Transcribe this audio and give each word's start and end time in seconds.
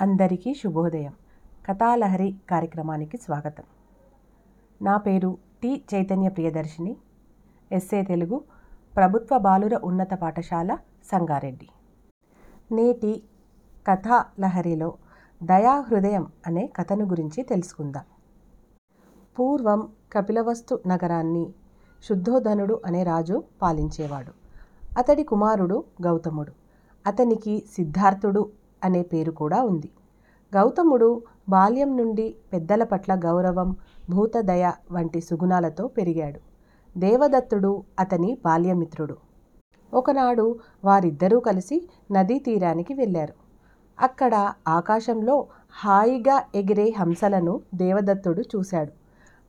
అందరికీ 0.00 0.54
శుభోదయం. 0.54 1.12
కథాలహరి 1.66 2.36
కార్యక్రమానికి 2.50 3.16
స్వాగతం. 3.16 3.64
నా 4.82 4.96
పేరు 4.96 5.38
టి 5.62 5.84
చైతన్య 5.94 6.28
ప్రియదర్శిని. 6.28 6.96
ఎస్ఏ 7.72 8.02
తెలుగు 8.02 8.44
ప్రభుత్వ 8.96 9.38
బాలుర 9.38 9.80
ఉన్నత 9.84 10.14
పాఠశాల 10.14 10.78
సంగారెడ్డి. 11.04 11.68
నేటి 12.72 13.22
కథాలహరిలో 13.86 14.94
దయాహృదయం 15.42 16.32
అనే 16.46 16.70
కథను 16.76 17.04
గురించి 17.04 17.42
తెలుసుకుందాం. 17.42 18.04
పూర్వం 19.38 19.92
కపిలవస్తు 20.12 20.80
నగరాన్ని 20.86 21.54
శుద్ధోధనుడు 22.08 22.80
అనే 22.86 23.02
రాజు 23.02 23.44
పాలించేవాడు. 23.62 24.32
అతడి 24.98 25.22
కుమారుడు 25.22 25.84
గౌతముడు. 26.02 26.52
అతనికి 27.06 27.64
సిద్ధార్థుడు 27.76 28.59
అనే 28.84 29.02
పేరు 29.02 29.30
కూడా 29.30 29.62
ఉంది. 29.62 29.90
గౌతముడు 30.54 31.22
బాల్యం 31.48 31.96
నుండి 31.96 32.36
పెద్దల 32.52 32.82
పట్ల 32.84 33.14
గౌరవం 33.14 33.76
భూతదయ 34.10 34.72
వంటి 34.92 35.20
సుగుణాలతో 35.20 35.86
పెరిగాడు. 35.88 36.40
దేవదత్తుడు 36.96 37.72
అతని 37.98 38.38
బాల్యమిత్రుడు. 38.44 39.16
ఒకనాడు 39.92 40.46
వారిద్దరూ 40.84 41.40
కలిసి 41.40 41.76
నదీ 42.12 42.38
తీరానికి 42.38 42.94
వెళ్ళారు. 42.94 43.34
అక్కడ 43.98 44.34
ఆకాశంలో 44.68 45.46
హాయిగా 45.70 46.42
ఎగిరే 46.54 46.94
హంసలను 46.98 47.60
దేవదత్తుడు 47.74 48.40
చూశాడు. 48.40 48.92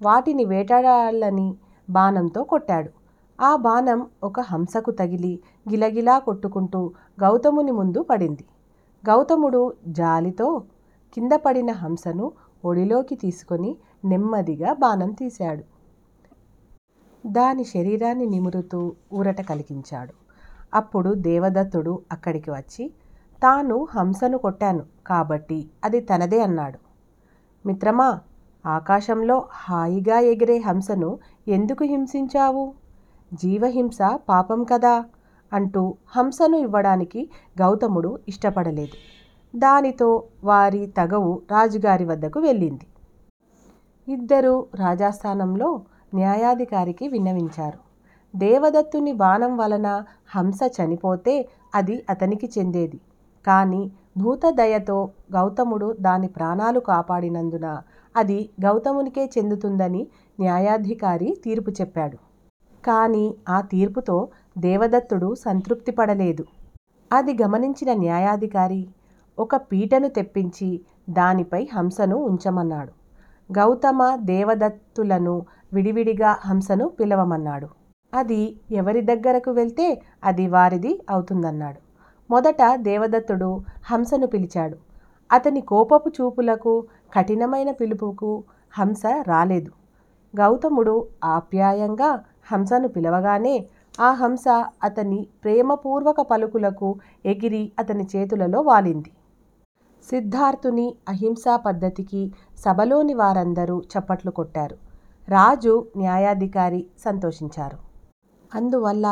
వాటిని 0.00 0.44
వేటాడాలని 0.44 1.48
బాణంతో 1.88 2.44
కొట్టాడు. 2.44 2.90
ఆ 3.38 3.56
బాణం 3.56 4.06
ఒక 4.22 4.40
హంసకు 4.40 4.90
తగిలి 4.90 5.40
గిలగిలా 5.70 6.18
కొట్టుకుంటూ 6.18 6.80
గౌతముని 7.20 7.72
ముందు 7.72 8.02
పడింది. 8.02 8.44
గౌతముడు 9.06 9.72
జాలితో 9.88 10.62
కింద 11.12 11.32
పడిన 11.32 11.70
హంసను 11.72 12.32
ఒడిలోకి 12.64 13.14
తీసుకొని 13.14 13.76
నెమ్మదిగా 14.04 14.72
బాణం 14.72 15.10
తీశాడు. 15.12 15.64
దాని 17.26 17.64
శరీరాన్ని 17.64 18.26
నిమురుతూ 18.26 18.92
ఊరట 19.12 19.40
కలిగించాడు. 19.40 20.12
అప్పుడు 20.74 21.14
దేవదత్తుడు 21.14 22.02
అక్కడికి 22.12 22.50
వచ్చి 22.50 22.84
తాను 23.42 23.88
హంసను 23.90 24.38
కొట్టాను 24.38 24.84
కాబట్టి 25.06 25.70
అది 25.84 26.00
తనదే 26.00 26.40
అన్నాడు. 26.42 26.78
మిత్రమా 27.66 28.20
ఆకాశంలో 28.66 29.48
హాయిగా 29.52 30.18
ఎగిరే 30.20 30.58
హంసను 30.58 31.18
ఎందుకు 31.48 31.84
హింసించావు? 31.84 32.74
జీవహింస 33.32 33.98
పాపం 34.28 34.64
కదా. 34.64 35.04
అంటూ 35.52 35.82
హంసను 36.16 36.56
ఇవ్వడానికి 36.56 37.20
గౌతముడు 37.58 38.10
ఇష్టపడలేదు. 38.28 38.96
దానితో 39.54 40.08
వారి 40.44 40.82
తగవు 40.98 41.32
రాజుగారి 41.50 42.04
వద్దకు 42.04 42.40
వెళ్ళింది. 42.40 42.86
ఇద్దరు 44.08 44.54
రాజాస్థానంలో 44.74 45.68
న్యాయాధికారికి 46.14 47.08
విన్నవించారు. 47.08 47.78
దేవదత్తుని 48.34 49.12
బాణం 49.12 49.52
వలన 49.56 49.88
హంస 50.34 50.60
చనిపోతే 50.76 51.34
అది 51.74 51.96
అతనికి 52.10 52.46
చెందేది. 52.56 52.98
కానీ 53.44 53.82
భూతదయతో 54.16 54.98
గౌతముడు 55.32 55.88
దాని 56.00 56.28
ప్రాణాలు 56.28 56.80
కాపాడినందున 56.80 57.66
అది 58.14 58.38
గౌతమునికే 58.64 59.24
చెందుతుందని 59.36 60.02
న్యాయాధికారి 60.38 61.28
తీర్పు 61.44 61.70
చెప్పాడు. 61.70 62.16
కానీ 62.86 63.34
ఆ 63.48 63.60
తీర్పుతో 63.60 64.28
దేవదత్తుడు 64.58 65.34
సంతృప్తి 65.34 65.92
పడలేదు. 65.92 66.44
అది 67.12 67.38
గమనించిన 67.42 67.94
న్యాయాధికారి 67.94 68.88
ఒక 69.38 69.56
పీటను 69.56 70.08
తెప్పించి 70.08 70.80
దానిపై 71.10 71.68
హంసను 71.74 72.16
ఉంచమన్నాడు. 72.16 72.92
గౌతమ 73.58 74.16
దేవదత్తులను 74.16 75.46
విడివిడిగా 75.72 76.36
హంసను 76.46 76.88
పిలవమన్నాడు. 76.88 77.68
అది 78.14 78.56
ఎవరి 78.70 79.00
దగ్గరకు 79.00 79.50
వెళ్తే 79.50 80.02
అది 80.24 80.48
వారిది 80.48 81.00
అవుతుందన్నాడు. 81.10 81.80
మొదట 82.30 82.62
దేవదత్తుడు 82.76 83.60
హంసను 83.84 84.26
పిలిచాడు. 84.26 84.76
అతని 85.32 85.60
కోపపు 85.60 86.08
చూపులకు 86.08 86.84
కఠినమైన 87.14 87.70
పిలుపుకు 87.70 88.44
హంస 88.78 89.02
రాలేదు. 89.22 89.70
గౌతముడు 90.36 91.06
ఆప్యాయంగా 91.24 92.24
హంసను 92.50 92.88
పిలవగానే 92.88 93.54
ఆ 94.00 94.10
హంస 94.12 94.44
అతని 94.82 95.26
ప్రేమపూర్వక 95.44 96.20
పలుకులకు 96.20 96.88
ఎగిరి 97.26 97.72
అతని 97.78 98.06
చేతులలో 98.16 98.60
వాలింది. 98.60 99.10
సిద్ధార్థుని 100.06 100.94
అహింసా 101.08 101.56
పద్ధతికి 101.56 102.22
సభలోని 102.58 103.14
వారందరూ 103.14 103.82
చప్పట్లు 103.92 104.30
కొట్టారు. 104.30 104.76
రాజు 105.28 105.86
న్యాయాధికారి 105.96 106.86
సంతోషించారు. 106.98 107.78
అందువల్ల 108.54 109.06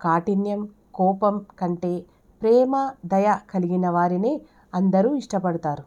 కాఠిన్యం 0.00 0.60
కోపం 0.94 1.46
కంటే 1.60 1.94
ప్రేమ 2.42 2.74
దయ 3.06 3.28
కలిగిన 3.50 3.88
వారినే 3.88 4.32
అందరూ 4.74 5.14
ఇష్టపడతారు. 5.14 5.84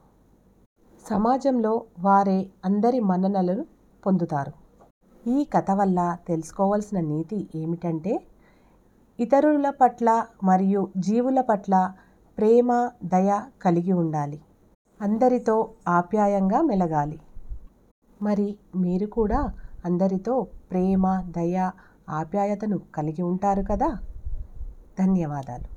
సమాజంలో 1.06 1.74
వారే 2.00 2.40
అందరి 2.66 3.00
మన్ననలను 3.00 3.64
పొందుతారు. 4.04 4.54
ఈ 5.28 5.44
కథ 5.44 5.72
వల్ల 5.72 6.18
తెలుసుకోవాల్సిన 6.28 7.00
నీతి 7.00 7.48
ఏమిటంటే 7.56 8.24
ఇతరుల 9.20 9.70
పట్ల 9.70 10.26
మరియు 10.44 10.90
జీవుల 10.98 11.42
పట్ల 11.42 11.94
ప్రేమ 12.38 12.90
దయ 13.04 13.42
కలిగి 13.62 13.94
ఉండాలి. 13.94 14.42
అందరితో 15.02 15.70
ఆప్యాయంగా 15.88 16.62
మెలగాలి. 16.62 17.20
మరి 18.22 18.58
మీరు 18.76 19.06
కూడా 19.06 19.54
అందరితో 19.86 20.48
ప్రేమ 20.72 21.22
దయ 21.22 21.72
ఆప్యాయతను 22.10 22.82
కలిగి 22.96 23.22
ఉంటారు 23.22 23.62
కదా? 23.62 24.00
ధన్యవాదాలు. 25.00 25.77